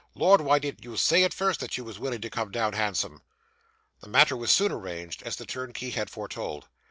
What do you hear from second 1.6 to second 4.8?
you was willing to come down handsome?' The matter was soon